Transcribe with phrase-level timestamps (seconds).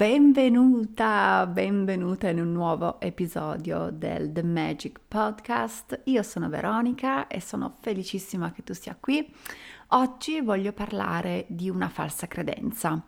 [0.00, 6.00] Benvenuta, benvenuta in un nuovo episodio del The Magic Podcast.
[6.04, 9.30] Io sono Veronica e sono felicissima che tu sia qui.
[9.88, 13.04] Oggi voglio parlare di una falsa credenza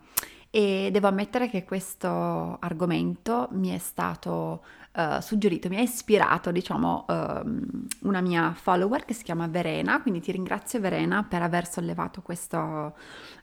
[0.51, 7.05] e devo ammettere che questo argomento mi è stato uh, suggerito, mi ha ispirato, diciamo,
[7.07, 7.67] uh,
[8.01, 12.93] una mia follower che si chiama Verena, quindi ti ringrazio Verena per aver sollevato questo,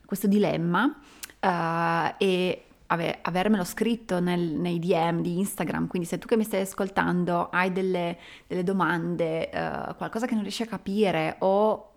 [0.05, 6.27] questo dilemma uh, e ave- avermelo scritto nel, nei DM di Instagram, quindi se tu
[6.27, 11.37] che mi stai ascoltando hai delle, delle domande, uh, qualcosa che non riesci a capire
[11.39, 11.87] o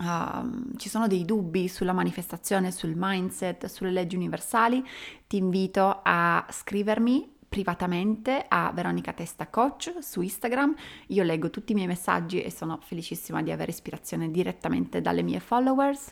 [0.00, 4.82] Uh, ci sono dei dubbi sulla manifestazione, sul mindset, sulle leggi universali,
[5.26, 10.74] ti invito a scrivermi privatamente a Veronica Testa Coach su Instagram.
[11.08, 15.38] Io leggo tutti i miei messaggi e sono felicissima di avere ispirazione direttamente dalle mie
[15.38, 16.10] followers.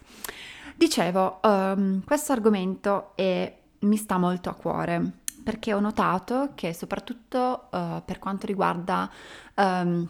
[0.77, 5.13] Dicevo, um, questo argomento è mi sta molto a cuore
[5.43, 9.11] perché ho notato che soprattutto uh, per quanto riguarda
[9.55, 10.07] um,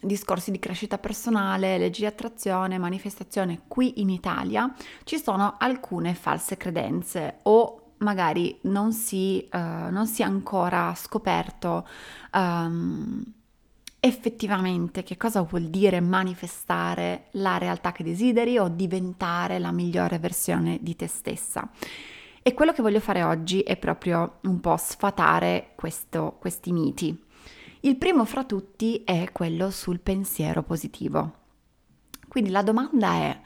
[0.00, 4.72] discorsi di crescita personale, leggi di attrazione, manifestazione qui in Italia,
[5.04, 9.58] ci sono alcune false credenze o magari non si, uh,
[9.90, 11.86] non si è ancora scoperto
[12.32, 13.22] um,
[14.00, 20.78] effettivamente che cosa vuol dire manifestare la realtà che desideri o diventare la migliore versione
[20.80, 21.68] di te stessa.
[22.46, 27.18] E quello che voglio fare oggi è proprio un po' sfatare questo, questi miti.
[27.80, 31.36] Il primo fra tutti è quello sul pensiero positivo.
[32.28, 33.40] Quindi la domanda è,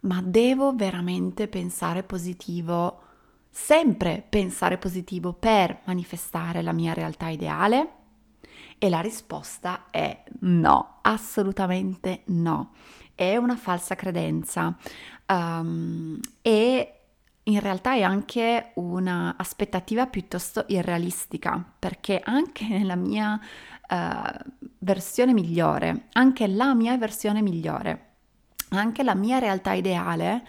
[0.00, 3.00] ma devo veramente pensare positivo,
[3.48, 7.92] sempre pensare positivo per manifestare la mia realtà ideale?
[8.76, 12.72] E la risposta è no, assolutamente no.
[13.14, 14.76] È una falsa credenza
[15.26, 16.96] um, e
[17.44, 23.38] in realtà è anche un'aspettativa piuttosto irrealistica, perché anche nella mia
[23.88, 28.10] uh, versione migliore, anche la mia versione migliore,
[28.70, 30.46] anche la mia realtà ideale,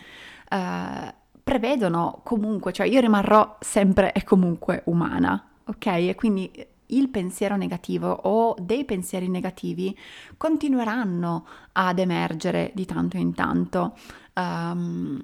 [0.52, 5.86] uh, prevedono comunque, cioè io rimarrò sempre e comunque umana, ok?
[5.88, 6.52] E quindi
[6.88, 9.98] il pensiero negativo o dei pensieri negativi
[10.38, 13.98] continueranno ad emergere di tanto in tanto.
[14.36, 15.22] Um,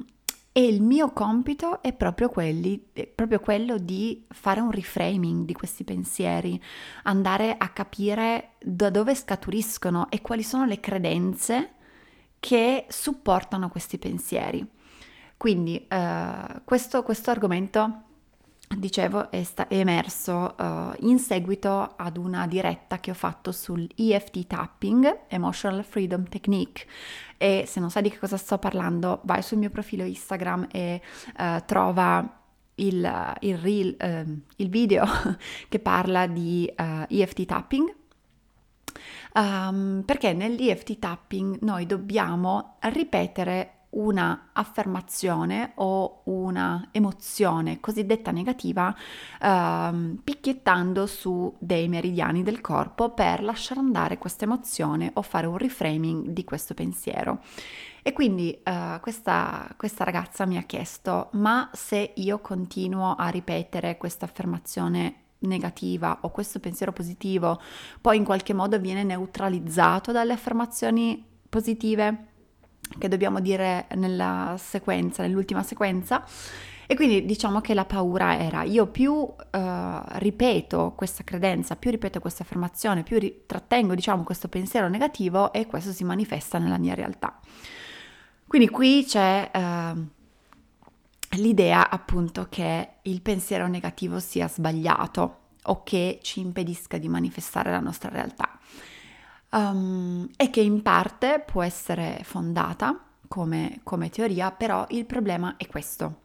[0.52, 5.54] e il mio compito è proprio, quelli, è proprio quello di fare un reframing di
[5.54, 6.62] questi pensieri,
[7.04, 11.74] andare a capire da dove scaturiscono e quali sono le credenze
[12.40, 14.68] che supportano questi pensieri.
[15.38, 18.04] Quindi uh, questo, questo argomento
[18.78, 23.88] dicevo, è, sta- è emerso uh, in seguito ad una diretta che ho fatto sul
[23.96, 26.86] EFT tapping, Emotional Freedom Technique.
[27.38, 31.02] E se non sai di che cosa sto parlando, vai sul mio profilo Instagram e
[31.38, 32.38] uh, trova
[32.76, 35.06] il, il, reel, uh, il, video
[35.68, 37.96] che parla di EFT tapping.
[39.34, 48.96] Um, perché nell'EFT tapping noi dobbiamo ripetere una affermazione o una emozione cosiddetta negativa
[49.42, 55.58] ehm, picchiettando su dei meridiani del corpo per lasciare andare questa emozione o fare un
[55.58, 57.42] reframing di questo pensiero.
[58.02, 63.98] E quindi eh, questa, questa ragazza mi ha chiesto, ma se io continuo a ripetere
[63.98, 67.62] questa affermazione negativa o questo pensiero positivo
[68.02, 72.29] poi in qualche modo viene neutralizzato dalle affermazioni positive?
[72.98, 76.24] Che dobbiamo dire nella sequenza, nell'ultima sequenza.
[76.92, 82.20] E quindi diciamo che la paura era io più uh, ripeto questa credenza, più ripeto
[82.20, 86.96] questa affermazione, più ri- trattengo diciamo questo pensiero negativo e questo si manifesta nella mia
[86.96, 87.40] realtà.
[88.48, 96.40] Quindi qui c'è uh, l'idea appunto che il pensiero negativo sia sbagliato o che ci
[96.40, 98.58] impedisca di manifestare la nostra realtà
[99.52, 105.68] um, e che in parte può essere fondata come, come teoria, però il problema è
[105.68, 106.22] questo.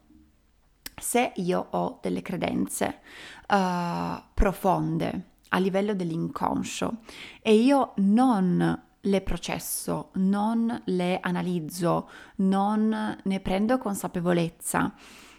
[0.95, 2.99] Se io ho delle credenze
[3.49, 6.99] uh, profonde a livello dell'inconscio
[7.41, 14.93] e io non le processo, non le analizzo, non ne prendo consapevolezza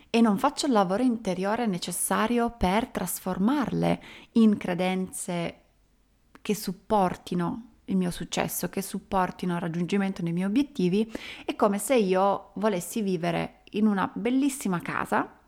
[0.08, 5.62] e non faccio il lavoro interiore necessario per trasformarle in credenze
[6.42, 11.10] che supportino il mio successo, che supportino il raggiungimento dei miei obiettivi,
[11.44, 15.38] è come se io volessi vivere in una bellissima casa.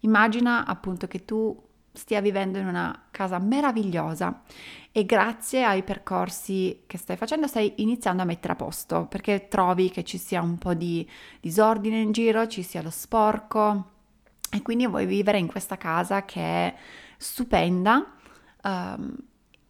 [0.00, 4.42] Immagina appunto che tu stia vivendo in una casa meravigliosa
[4.90, 9.90] e grazie ai percorsi che stai facendo stai iniziando a mettere a posto perché trovi
[9.90, 11.06] che ci sia un po' di
[11.40, 13.90] disordine in giro, ci sia lo sporco
[14.50, 16.74] e quindi vuoi vivere in questa casa che è
[17.18, 18.14] stupenda
[18.64, 19.14] um,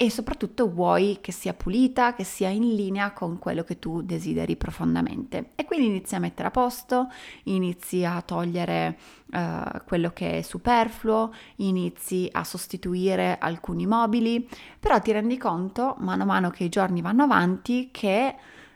[0.03, 4.57] e soprattutto vuoi che sia pulita, che sia in linea con quello che tu desideri
[4.57, 5.51] profondamente.
[5.55, 7.09] E quindi inizi a mettere a posto,
[7.45, 14.49] inizi a togliere uh, quello che è superfluo, inizi a sostituire alcuni mobili,
[14.81, 18.35] però ti rendi conto, mano a mano che i giorni vanno avanti, che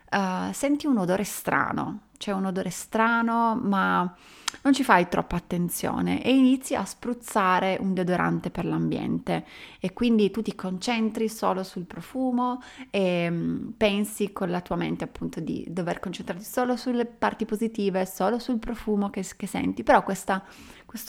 [0.09, 2.03] uh, senti un odore strano.
[2.17, 4.15] C'è un odore strano, ma
[4.61, 9.45] non ci fai troppa attenzione e inizi a spruzzare un deodorante per l'ambiente.
[9.79, 15.03] E quindi tu ti concentri solo sul profumo e mm, pensi con la tua mente
[15.03, 20.03] appunto di dover concentrarti solo sulle parti positive, solo sul profumo che, che senti, però
[20.03, 20.43] questo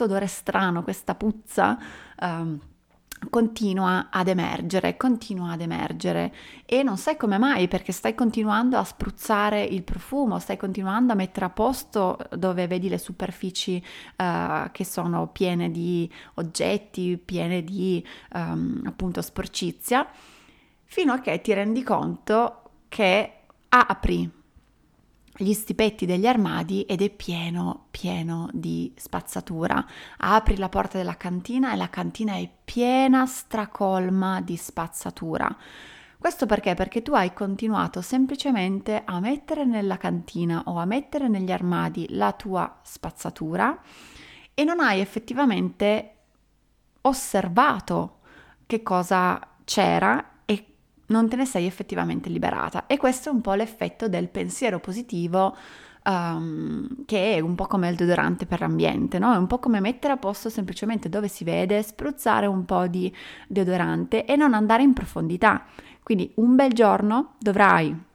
[0.05, 1.79] odore strano, questa puzza
[2.20, 2.58] um,
[3.31, 6.35] continua ad emergere, continua ad emergere.
[6.65, 11.17] E non sai come mai perché stai continuando a spruzzare il profumo, stai continuando a
[11.17, 13.82] mettere a posto dove vedi le superfici
[14.17, 18.05] uh, che sono piene di oggetti, piene di
[18.35, 20.06] um, appunto sporcizia,
[20.85, 23.32] fino a che ti rendi conto che
[23.69, 24.38] apri
[25.40, 29.85] gli stipetti degli armadi ed è pieno, pieno di spazzatura.
[30.17, 35.56] Apri la porta della cantina e la cantina è piena, stracolma di spazzatura.
[36.19, 36.75] Questo perché?
[36.75, 42.32] Perché tu hai continuato semplicemente a mettere nella cantina o a mettere negli armadi la
[42.32, 43.81] tua spazzatura
[44.52, 46.14] e non hai effettivamente
[47.02, 48.19] osservato
[48.67, 50.38] che cosa c'era
[51.08, 52.87] non te ne sei effettivamente liberata.
[52.87, 55.56] E questo è un po' l'effetto del pensiero positivo,
[56.05, 59.32] um, che è un po' come il deodorante per l'ambiente, no?
[59.32, 63.14] È un po' come mettere a posto semplicemente dove si vede, spruzzare un po' di
[63.46, 65.64] deodorante e non andare in profondità.
[66.02, 68.06] Quindi un bel giorno dovrai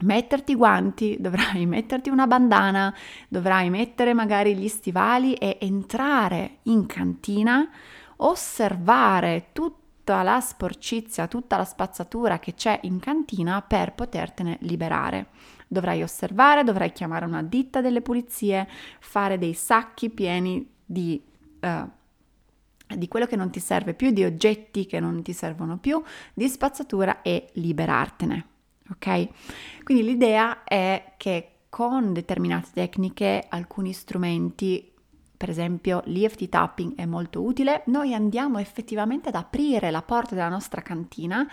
[0.00, 2.94] metterti i guanti, dovrai metterti una bandana,
[3.28, 7.68] dovrai mettere magari gli stivali e entrare in cantina,
[8.16, 15.28] osservare tutto tutta la sporcizia, tutta la spazzatura che c'è in cantina per potertene liberare.
[15.68, 18.68] Dovrai osservare, dovrai chiamare una ditta delle pulizie,
[18.98, 21.22] fare dei sacchi pieni di,
[21.60, 21.88] uh,
[22.96, 26.02] di quello che non ti serve più, di oggetti che non ti servono più,
[26.34, 28.46] di spazzatura e liberartene.
[28.90, 29.28] Ok?
[29.84, 34.91] Quindi l'idea è che con determinate tecniche, alcuni strumenti
[35.42, 40.48] per esempio l'EFT tapping è molto utile, noi andiamo effettivamente ad aprire la porta della
[40.48, 41.44] nostra cantina,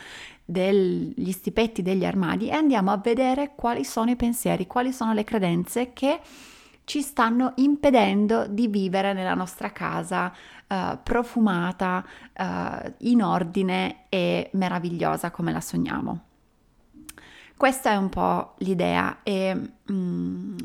[0.45, 5.23] degli stipetti degli armadi e andiamo a vedere quali sono i pensieri, quali sono le
[5.23, 6.19] credenze che
[6.83, 10.31] ci stanno impedendo di vivere nella nostra casa
[10.67, 12.05] uh, profumata,
[12.37, 16.25] uh, in ordine e meravigliosa come la sogniamo.
[17.57, 19.59] Questa è un po' l'idea e
[19.91, 20.57] mm,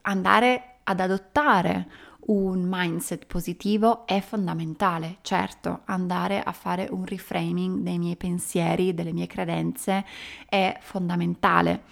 [0.00, 1.88] andare ad adottare
[2.26, 5.18] un mindset positivo è fondamentale.
[5.22, 10.04] Certo, andare a fare un reframing dei miei pensieri, delle mie credenze
[10.48, 11.82] è fondamentale.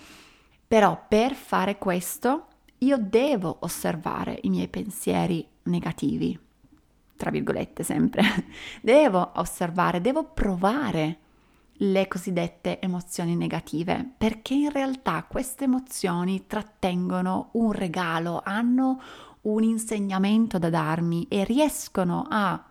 [0.67, 2.47] Però per fare questo
[2.79, 6.39] io devo osservare i miei pensieri negativi,
[7.17, 8.23] tra virgolette sempre.
[8.83, 11.19] Devo osservare, devo provare
[11.81, 19.01] le cosiddette emozioni negative, perché in realtà queste emozioni trattengono un regalo, hanno
[19.43, 22.63] un insegnamento da darmi e riescono a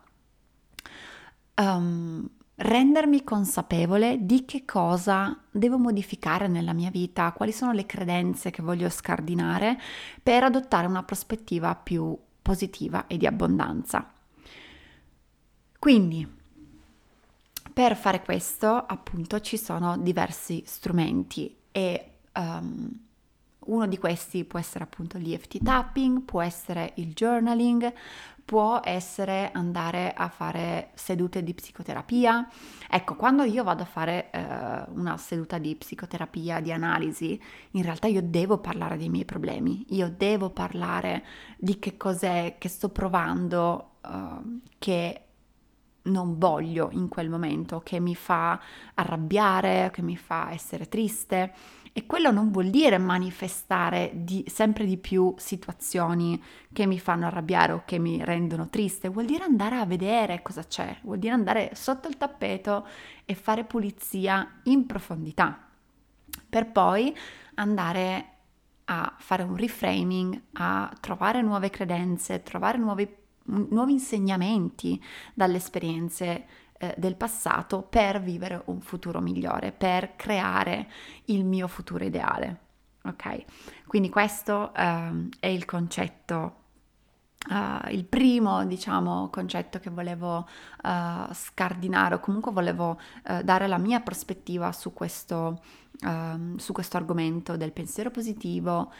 [1.56, 8.52] um, rendermi consapevole di che cosa devo modificare nella mia vita, quali sono le credenze
[8.52, 9.80] che voglio scardinare
[10.22, 14.12] per adottare una prospettiva più positiva e di abbondanza.
[15.80, 16.37] Quindi,
[17.78, 22.90] per fare questo, appunto, ci sono diversi strumenti e um,
[23.66, 27.94] uno di questi può essere appunto l'EFT tapping, può essere il journaling,
[28.44, 32.50] può essere andare a fare sedute di psicoterapia.
[32.90, 37.40] Ecco, quando io vado a fare eh, una seduta di psicoterapia, di analisi,
[37.72, 41.24] in realtà io devo parlare dei miei problemi, io devo parlare
[41.60, 45.22] di che cos'è che sto provando, uh, che
[46.08, 48.60] non voglio in quel momento, che mi fa
[48.94, 51.54] arrabbiare, che mi fa essere triste.
[51.94, 57.72] E quello non vuol dire manifestare di, sempre di più situazioni che mi fanno arrabbiare
[57.72, 61.72] o che mi rendono triste, vuol dire andare a vedere cosa c'è, vuol dire andare
[61.74, 62.86] sotto il tappeto
[63.26, 65.58] e fare pulizia in profondità,
[66.48, 67.16] per poi
[67.56, 68.34] andare
[68.86, 73.08] a fare un reframing, a trovare nuove credenze, trovare nuovi,
[73.48, 75.02] nuovi insegnamenti
[75.34, 76.46] dalle esperienze
[76.80, 80.88] eh, del passato per vivere un futuro migliore, per creare
[81.26, 82.60] il mio futuro ideale.
[83.04, 83.46] Ok?
[83.88, 86.66] Quindi questo eh, è il concetto
[87.50, 90.46] Uh, il primo, diciamo, concetto che volevo
[90.84, 93.00] uh, scardinare o comunque volevo
[93.30, 95.62] uh, dare la mia prospettiva su questo,
[96.02, 98.92] ehm, su questo argomento del pensiero positivo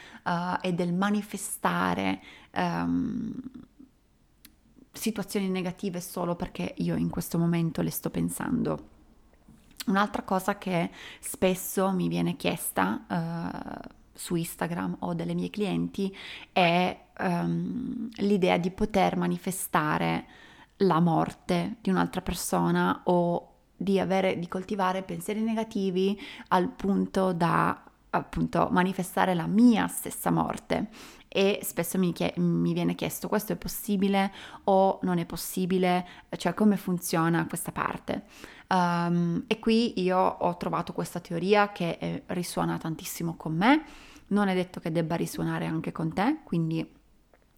[0.62, 2.22] e del manifestare
[2.54, 3.34] um,
[4.98, 8.96] situazioni negative solo perché io in questo momento le sto pensando.
[9.86, 10.90] Un'altra cosa che
[11.20, 16.14] spesso mi viene chiesta uh, su Instagram o dalle mie clienti
[16.52, 20.26] è um, l'idea di poter manifestare
[20.78, 27.87] la morte di un'altra persona o di, avere, di coltivare pensieri negativi al punto da
[28.10, 30.88] appunto manifestare la mia stessa morte.
[31.28, 34.32] E spesso mi, chie- mi, viene chiesto questo è possibile
[34.64, 38.24] o non è possibile, cioè come funziona questa parte.
[38.68, 43.84] Um, e qui io ho trovato questa teoria che eh, risuona tantissimo con me,
[44.28, 46.96] non è detto che debba risuonare anche con te, quindi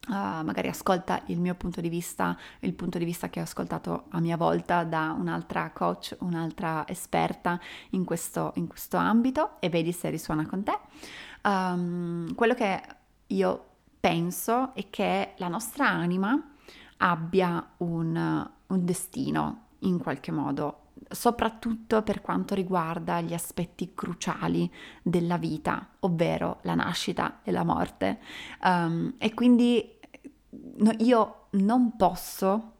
[0.09, 4.04] Uh, magari ascolta il mio punto di vista, il punto di vista che ho ascoltato
[4.09, 9.92] a mia volta da un'altra coach, un'altra esperta in questo, in questo ambito e vedi
[9.92, 10.78] se risuona con te.
[11.42, 12.83] Um, quello che
[13.26, 13.66] io
[14.00, 16.40] penso è che la nostra anima
[16.97, 24.71] abbia un, un destino in qualche modo, soprattutto per quanto riguarda gli aspetti cruciali
[25.02, 28.21] della vita, ovvero la nascita e la morte.
[28.62, 29.99] Um, e quindi
[30.50, 32.73] no, io non posso,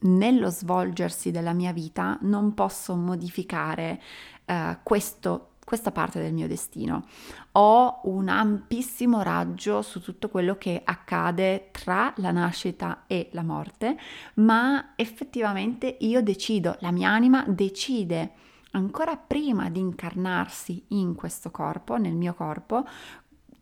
[0.00, 4.00] nello svolgersi della mia vita, non posso modificare
[4.46, 7.06] uh, questo questa parte del mio destino.
[7.52, 13.98] Ho un ampissimo raggio su tutto quello che accade tra la nascita e la morte,
[14.34, 18.30] ma effettivamente io decido, la mia anima decide
[18.70, 22.86] ancora prima di incarnarsi in questo corpo, nel mio corpo,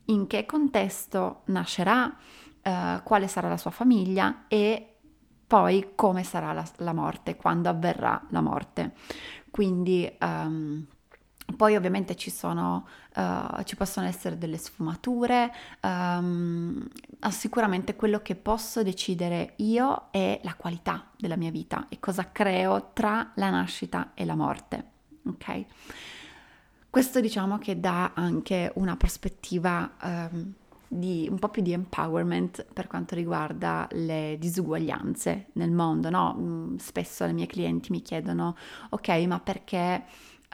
[0.06, 2.14] in che contesto nascerà,
[2.60, 4.96] eh, quale sarà la sua famiglia e
[5.46, 8.92] poi come sarà la, la morte, quando avverrà la morte.
[9.50, 10.84] Quindi um,
[11.56, 12.86] poi ovviamente ci, sono,
[13.16, 16.86] uh, ci possono essere delle sfumature, um,
[17.30, 22.90] sicuramente quello che posso decidere io è la qualità della mia vita e cosa creo
[22.92, 24.84] tra la nascita e la morte.
[25.26, 25.64] Ok?
[26.90, 30.52] Questo diciamo che dà anche una prospettiva um,
[30.86, 36.36] di un po' più di empowerment per quanto riguarda le disuguaglianze nel mondo, no?
[36.38, 38.56] Mm, spesso le mie clienti mi chiedono,
[38.90, 40.04] ok, ma perché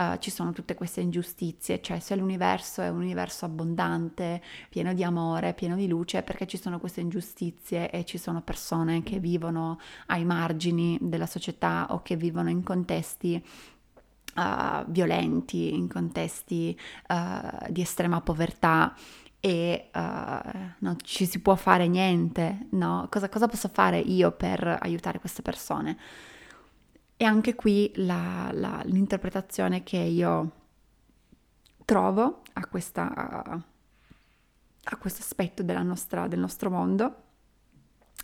[0.01, 5.05] uh, ci sono tutte queste ingiustizie, cioè se l'universo è un universo abbondante, pieno di
[5.05, 9.79] amore, pieno di luce, perché ci sono queste ingiustizie e ci sono persone che vivono
[10.07, 13.45] ai margini della società o che vivono in contesti
[14.33, 16.79] Uh, violenti, in contesti
[17.09, 18.95] uh, di estrema povertà
[19.41, 19.99] e uh,
[20.79, 23.09] non ci si può fare niente, no?
[23.11, 25.99] Cosa, cosa, posso fare io per aiutare queste persone?
[27.23, 30.53] E anche qui la, la, l'interpretazione che io
[31.85, 37.23] trovo a, questa, a questo aspetto nostra, del nostro mondo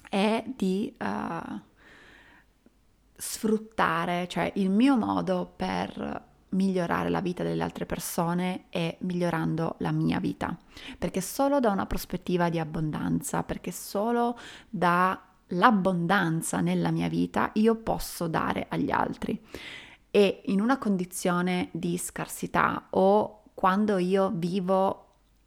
[0.09, 1.61] è di uh,
[3.15, 9.93] sfruttare, cioè il mio modo per migliorare la vita delle altre persone è migliorando la
[9.93, 10.57] mia vita,
[10.97, 14.39] perché solo da una prospettiva di abbondanza, perché solo
[14.71, 19.41] da l'abbondanza nella mia vita io posso dare agli altri.
[20.11, 25.03] E in una condizione di scarsità o quando io vivo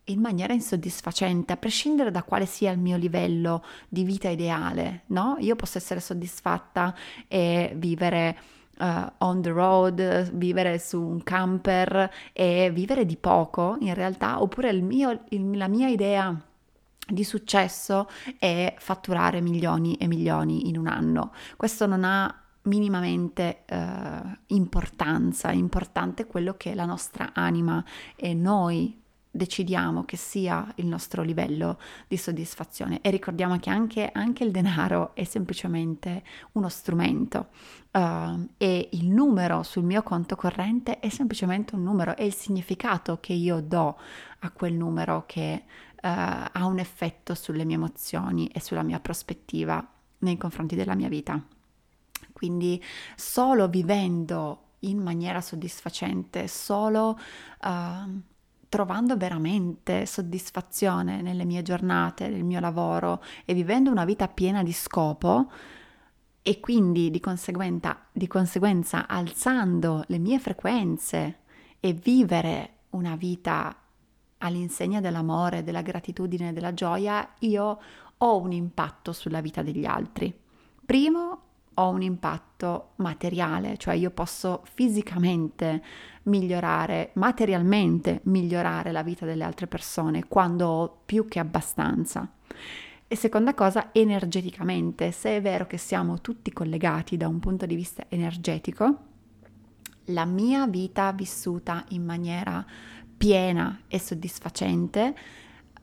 [0.06, 5.38] in maniera insoddisfacente, a prescindere da quale sia il mio livello di vita ideale, no?
[5.40, 6.96] Io posso essere soddisfatta
[7.28, 8.38] e vivere
[8.80, 14.70] uh, on the road, vivere su un camper e vivere di poco in realtà, oppure
[14.70, 16.36] il mio, il, la mia idea
[17.10, 21.32] di successo è fatturare milioni e milioni in un anno.
[21.58, 23.76] Questo non ha minimamente uh,
[24.48, 27.84] importanza, importante quello che la nostra anima
[28.16, 28.98] e noi
[29.32, 33.00] decidiamo che sia il nostro livello di soddisfazione.
[33.02, 36.24] E ricordiamo che anche, anche il denaro è semplicemente
[36.54, 37.48] uno strumento
[37.92, 42.16] uh, e il numero sul mio conto corrente è semplicemente un numero.
[42.16, 43.98] È il significato che io do
[44.40, 45.64] a quel numero che
[46.02, 49.86] ha un effetto sulle mie emozioni e sulla mia prospettiva
[50.20, 51.42] nei confronti della mia vita.
[52.32, 52.82] Quindi
[53.16, 57.20] solo vivendo in maniera soddisfacente, solo
[57.64, 58.22] uh,
[58.70, 64.72] trovando veramente soddisfazione nelle mie giornate, nel mio lavoro e vivendo una vita piena di
[64.72, 65.52] scopo
[66.42, 67.22] e quindi di
[68.12, 71.40] di conseguenza alzando le mie frequenze
[71.80, 73.76] e vivere una vita
[74.40, 77.80] all'insegna dell'amore, della gratitudine, della gioia, io
[78.18, 80.34] ho un impatto sulla vita degli altri.
[80.86, 81.42] Primo,
[81.76, 85.82] ho un impatto materiale, cioè io posso fisicamente
[86.24, 92.30] migliorare, materialmente migliorare la vita delle altre persone quando ho più che abbastanza.
[93.08, 97.76] E seconda cosa, energeticamente, se è vero che siamo tutti collegati da un punto di
[97.76, 98.98] vista energetico,
[100.06, 102.66] la mia vita vissuta in maniera
[103.20, 105.14] piena e soddisfacente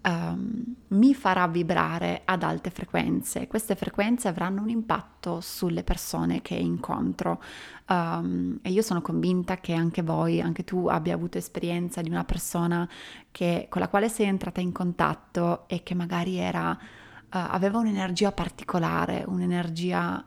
[0.06, 3.46] um, mi farà vibrare ad alte frequenze.
[3.46, 7.42] Queste frequenze avranno un impatto sulle persone che incontro
[7.88, 12.24] um, e io sono convinta che anche voi, anche tu abbia avuto esperienza di una
[12.24, 12.88] persona
[13.30, 16.78] che, con la quale sei entrata in contatto e che magari era, uh,
[17.28, 20.24] aveva un'energia particolare, un'energia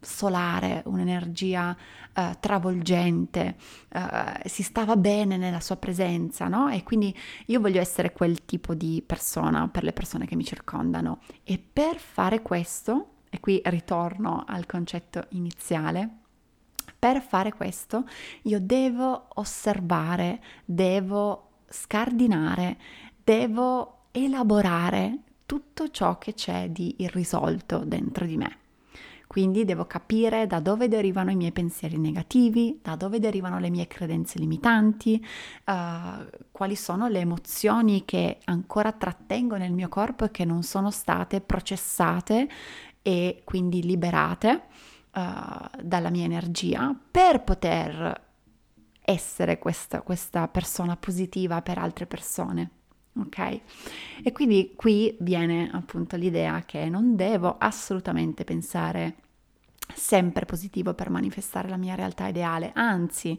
[0.00, 1.76] solare, un'energia
[2.14, 3.56] uh, travolgente,
[3.92, 4.00] uh,
[4.44, 6.68] si stava bene nella sua presenza, no?
[6.68, 7.14] E quindi
[7.46, 11.20] io voglio essere quel tipo di persona per le persone che mi circondano.
[11.44, 16.08] E per fare questo, e qui ritorno al concetto iniziale,
[16.98, 18.06] per fare questo
[18.42, 22.78] io devo osservare, devo scardinare,
[23.22, 28.58] devo elaborare tutto ciò che c'è di irrisolto dentro di me.
[29.30, 33.86] Quindi devo capire da dove derivano i miei pensieri negativi, da dove derivano le mie
[33.86, 35.24] credenze limitanti,
[35.66, 40.90] uh, quali sono le emozioni che ancora trattengo nel mio corpo e che non sono
[40.90, 42.48] state processate
[43.02, 44.62] e quindi liberate
[45.14, 48.28] uh, dalla mia energia per poter
[49.00, 52.79] essere questa, questa persona positiva per altre persone.
[53.14, 53.60] Ok?
[54.22, 59.16] E quindi qui viene appunto l'idea che non devo assolutamente pensare
[59.94, 63.38] sempre positivo per manifestare la mia realtà ideale, anzi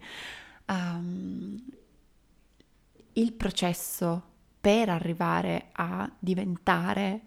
[0.67, 1.63] um,
[3.13, 4.23] il processo
[4.59, 7.21] per arrivare a diventare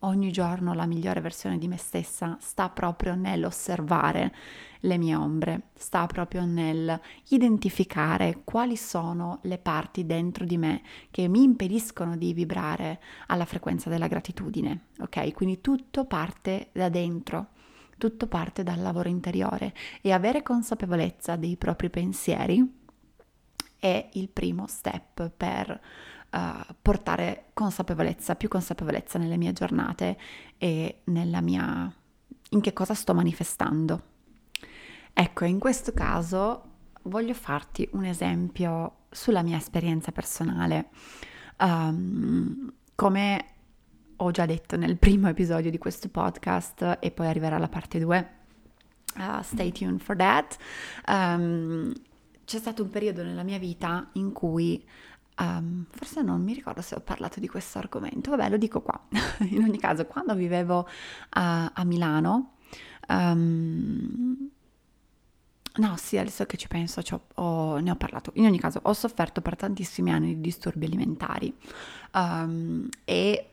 [0.00, 4.34] ogni giorno la migliore versione di me stessa sta proprio nell'osservare
[4.80, 11.26] le mie ombre, sta proprio nel identificare quali sono le parti dentro di me che
[11.26, 15.32] mi impediscono di vibrare alla frequenza della gratitudine, ok?
[15.32, 17.48] Quindi tutto parte da dentro,
[17.98, 22.76] tutto parte dal lavoro interiore e avere consapevolezza dei propri pensieri
[23.80, 25.80] è il primo step per
[26.30, 30.18] uh, portare consapevolezza, più consapevolezza nelle mie giornate
[30.56, 31.92] e nella mia
[32.50, 34.02] in che cosa sto manifestando.
[35.12, 36.62] Ecco, in questo caso
[37.02, 40.90] voglio farti un esempio sulla mia esperienza personale.
[41.58, 43.44] Um, come
[44.16, 48.36] ho già detto nel primo episodio di questo podcast e poi arriverà la parte 2.
[49.16, 50.56] Uh, ah, stay tuned for that.
[51.06, 51.92] Um,
[52.44, 54.82] c'è stato un periodo nella mia vita in cui
[55.38, 59.00] um, forse non mi ricordo se ho parlato di questo argomento, vabbè lo dico qua.
[59.50, 60.88] in ogni caso, quando vivevo
[61.30, 62.54] a, a Milano,
[63.08, 64.50] um,
[65.78, 67.00] No, sì, adesso che ci penso,
[67.34, 68.32] ho, ne ho parlato.
[68.34, 71.54] In ogni caso, ho sofferto per tantissimi anni di disturbi alimentari
[72.14, 73.50] um, e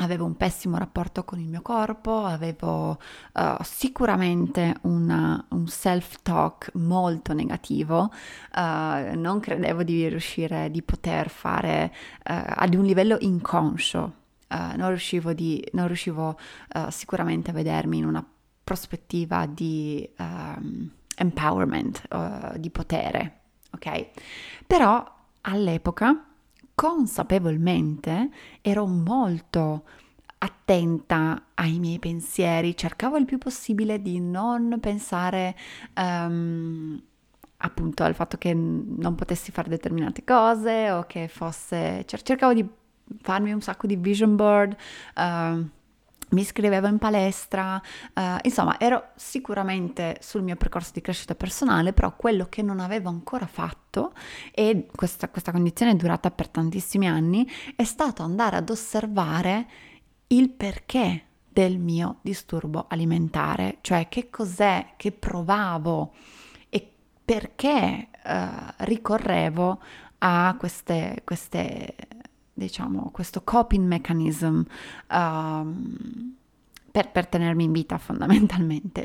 [0.00, 2.98] avevo un pessimo rapporto con il mio corpo, avevo
[3.34, 8.10] uh, sicuramente una, un self-talk molto negativo,
[8.56, 14.14] uh, non credevo di riuscire, di poter fare uh, ad un livello inconscio
[14.50, 16.36] non riuscivo, di, non riuscivo
[16.88, 18.26] sicuramente a vedermi in una
[18.64, 24.08] prospettiva di um, empowerment, di potere, ok?
[24.66, 25.04] Però
[25.42, 26.29] all'epoca,
[26.80, 28.30] consapevolmente,
[28.62, 29.84] ero molto
[30.38, 35.54] attenta ai miei pensieri, cercavo il più possibile di non pensare
[35.96, 36.98] um,
[37.58, 42.06] appunto al fatto che non potessi fare determinate cose o che fosse...
[42.06, 42.66] cercavo di
[43.20, 44.74] farmi un sacco di vision board.
[45.16, 45.68] Uh,
[46.30, 47.74] mi iscrivevo in palestra,
[48.14, 53.10] uh, insomma ero sicuramente sul mio percorso di crescita personale, però quello che non avevo
[53.10, 53.79] ancora fatto,
[54.52, 59.66] e questa, questa condizione è durata per tantissimi anni, è stato andare ad osservare
[60.28, 66.14] il perché del mio disturbo alimentare, cioè che cos'è che provavo
[66.68, 66.88] e
[67.24, 69.80] perché uh, ricorrevo
[70.18, 71.94] a queste, queste
[72.52, 74.62] diciamo, questo coping mechanism
[75.10, 76.34] um,
[76.90, 79.04] per, per, tenermi in vita fondamentalmente.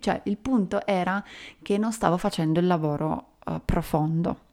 [0.00, 1.22] Cioè, il punto era
[1.62, 4.44] che non stavo facendo il lavoro uh, profondo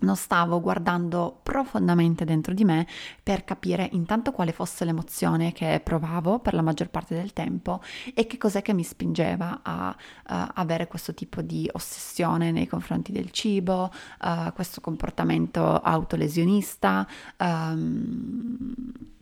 [0.00, 2.86] non stavo guardando profondamente dentro di me
[3.22, 7.82] per capire intanto quale fosse l'emozione che provavo per la maggior parte del tempo
[8.14, 13.12] e che cos'è che mi spingeva a, a avere questo tipo di ossessione nei confronti
[13.12, 13.90] del cibo,
[14.22, 17.06] uh, questo comportamento autolesionista,
[17.38, 18.74] um,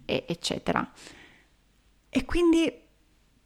[0.05, 0.89] e, eccetera.
[2.09, 2.73] E quindi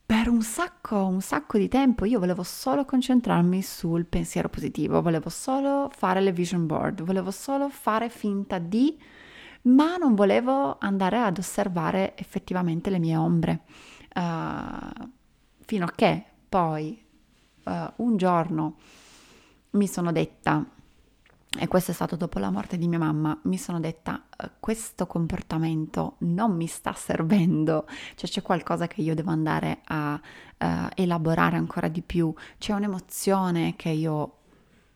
[0.04, 5.28] per un sacco, un sacco di tempo io volevo solo concentrarmi sul pensiero positivo, volevo
[5.28, 8.98] solo fare le vision board, volevo solo fare finta di,
[9.62, 13.60] ma non volevo andare ad osservare effettivamente le mie ombre.
[14.14, 15.08] Uh,
[15.64, 17.02] fino a che poi
[17.64, 18.76] uh, un giorno
[19.70, 20.66] mi sono detta,
[21.58, 25.06] e questo è stato dopo la morte di mia mamma, mi sono detta eh, questo
[25.06, 31.56] comportamento non mi sta servendo, cioè c'è qualcosa che io devo andare a uh, elaborare
[31.56, 34.36] ancora di più, c'è un'emozione che io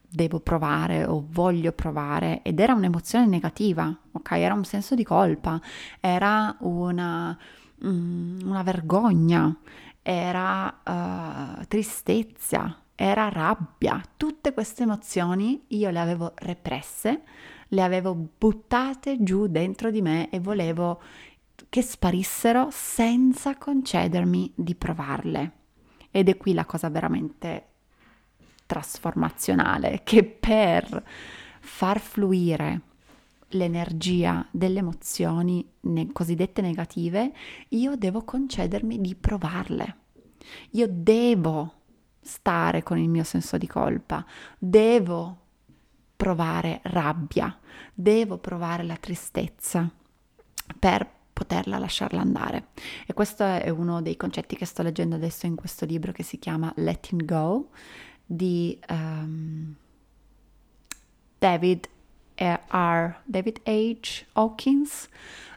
[0.09, 2.41] devo provare o voglio provare.
[2.43, 4.31] Ed era un'emozione negativa, ok?
[4.33, 5.61] Era un senso di colpa,
[6.01, 7.37] era una,
[7.85, 9.55] mm, una vergogna,
[10.01, 17.23] era uh, tristezza, era rabbia, tutte queste emozioni io le avevo represse,
[17.69, 21.01] le avevo buttate giù dentro di me e volevo
[21.69, 25.53] che sparissero senza concedermi di provarle.
[26.11, 27.67] Ed è qui la cosa veramente
[28.65, 31.05] trasformazionale, che per
[31.61, 32.81] far fluire
[33.51, 37.33] l'energia delle emozioni ne- cosiddette negative,
[37.69, 39.97] io devo concedermi di provarle.
[40.71, 41.76] Io devo
[42.27, 44.25] stare con il mio senso di colpa,
[44.59, 45.45] devo
[46.17, 47.57] provare rabbia,
[47.95, 49.89] devo provare la tristezza
[50.79, 52.69] per poterla lasciarla andare.
[53.07, 56.39] E questo è uno dei concetti che sto leggendo adesso in questo libro che si
[56.39, 57.69] chiama Letting Go
[58.25, 59.75] di um,
[61.39, 61.89] David
[62.37, 63.21] R.
[63.25, 64.25] David H.
[64.33, 65.09] Hawkins.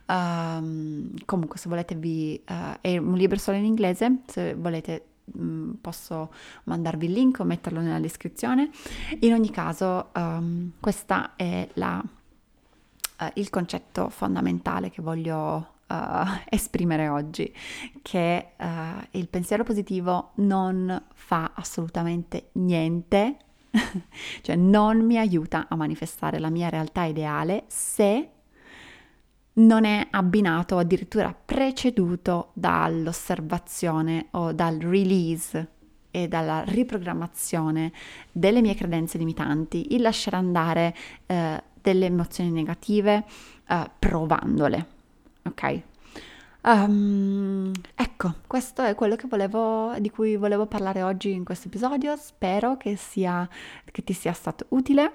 [0.07, 4.19] Um, comunque, se volete, vi, uh, è un libro solo in inglese.
[4.27, 5.05] Se volete,
[5.79, 6.33] posso
[6.65, 8.69] mandarvi il link o metterlo nella descrizione.
[9.19, 15.95] In ogni caso, um, questo è la, uh, il concetto fondamentale che voglio uh,
[16.49, 17.53] esprimere oggi,
[18.01, 18.65] che uh,
[19.11, 23.37] il pensiero positivo non fa assolutamente niente,
[24.41, 28.29] cioè non mi aiuta a manifestare la mia realtà ideale se
[29.59, 35.67] non è abbinato o addirittura preceduto dall'osservazione o dal release
[36.11, 37.91] e dalla riprogrammazione
[38.31, 40.95] delle mie credenze limitanti, il lasciare andare
[41.25, 43.25] eh, delle emozioni negative
[43.67, 44.85] eh, provandole.
[45.43, 45.81] Ok?
[46.61, 52.15] Um, ecco, questo è quello volevo, di cui volevo parlare oggi in questo episodio.
[52.17, 53.47] Spero che, sia,
[53.85, 55.13] che ti sia stato utile.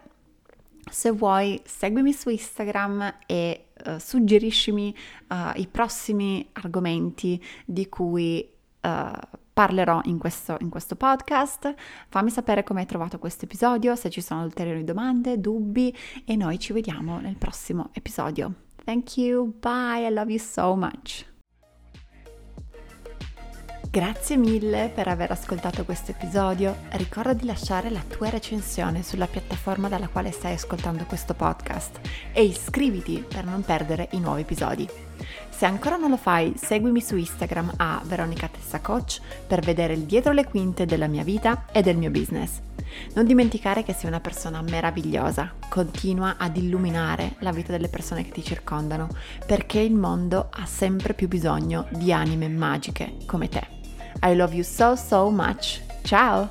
[0.91, 4.95] Se vuoi, seguimi su Instagram e uh, suggeriscimi
[5.29, 8.49] uh, i prossimi argomenti di cui
[8.83, 9.11] uh,
[9.53, 11.75] parlerò in questo, in questo, podcast.
[12.09, 16.59] Fammi sapere come hai trovato questo episodio, se ci sono ulteriori domande, dubbi e noi
[16.59, 18.53] ci vediamo nel prossimo episodio.
[18.85, 21.33] Thank you, bye, I love you so much.
[23.95, 26.79] Grazie mille per aver ascoltato questo episodio.
[26.95, 32.01] Ricorda di lasciare la tua recensione sulla piattaforma dalla quale stai ascoltando questo podcast
[32.33, 34.89] e iscriviti per non perdere i nuovi episodi.
[35.49, 40.07] Se ancora non lo fai, seguimi su Instagram a Veronica Tessa Coach per vedere il
[40.07, 42.59] dietro le quinte della mia vita e del mio business.
[43.15, 48.33] Non dimenticare che sei una persona meravigliosa, continua ad illuminare la vita delle persone che
[48.33, 49.07] ti circondano,
[49.47, 53.83] perché il mondo ha sempre più bisogno di anime magiche come te.
[54.23, 55.81] I love you so so much.
[56.05, 56.51] Ciao!